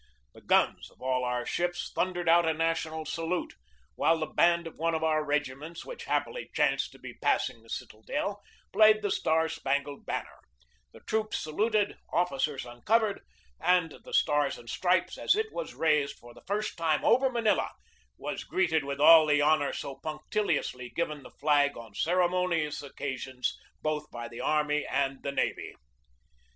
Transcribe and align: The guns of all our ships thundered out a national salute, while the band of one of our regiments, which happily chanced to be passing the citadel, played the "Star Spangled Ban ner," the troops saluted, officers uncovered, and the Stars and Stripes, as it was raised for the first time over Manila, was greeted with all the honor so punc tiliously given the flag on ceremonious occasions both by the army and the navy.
The 0.33 0.41
guns 0.41 0.89
of 0.89 0.99
all 0.99 1.23
our 1.23 1.45
ships 1.45 1.91
thundered 1.93 2.27
out 2.27 2.47
a 2.49 2.55
national 2.55 3.05
salute, 3.05 3.53
while 3.93 4.17
the 4.17 4.25
band 4.25 4.65
of 4.65 4.77
one 4.79 4.95
of 4.95 5.03
our 5.03 5.23
regiments, 5.23 5.85
which 5.85 6.05
happily 6.05 6.49
chanced 6.55 6.91
to 6.93 6.97
be 6.97 7.13
passing 7.13 7.61
the 7.61 7.69
citadel, 7.69 8.41
played 8.73 9.03
the 9.03 9.11
"Star 9.11 9.47
Spangled 9.47 10.07
Ban 10.07 10.23
ner," 10.23 10.39
the 10.91 11.01
troops 11.05 11.37
saluted, 11.37 11.99
officers 12.11 12.65
uncovered, 12.65 13.21
and 13.59 13.93
the 14.03 14.11
Stars 14.11 14.57
and 14.57 14.67
Stripes, 14.71 15.19
as 15.19 15.35
it 15.35 15.53
was 15.53 15.75
raised 15.75 16.17
for 16.17 16.33
the 16.33 16.41
first 16.47 16.79
time 16.79 17.05
over 17.05 17.29
Manila, 17.29 17.69
was 18.17 18.43
greeted 18.43 18.83
with 18.83 18.99
all 18.99 19.27
the 19.27 19.39
honor 19.43 19.71
so 19.71 19.97
punc 20.03 20.21
tiliously 20.31 20.91
given 20.95 21.21
the 21.21 21.29
flag 21.29 21.77
on 21.77 21.93
ceremonious 21.93 22.81
occasions 22.81 23.55
both 23.83 24.09
by 24.09 24.27
the 24.27 24.41
army 24.41 24.83
and 24.83 25.21
the 25.21 25.31
navy. 25.31 25.75